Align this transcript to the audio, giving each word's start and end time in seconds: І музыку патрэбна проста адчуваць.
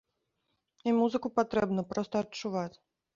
І 0.87 0.93
музыку 0.99 1.31
патрэбна 1.39 1.83
проста 1.91 2.15
адчуваць. 2.25 2.73